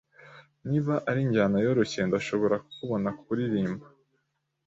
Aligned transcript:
Niba 0.69 0.93
ari 1.09 1.19
injyana 1.25 1.57
yoroshye, 1.65 2.01
ndashobora 2.07 2.55
kubona-kuririmba. 2.73 3.85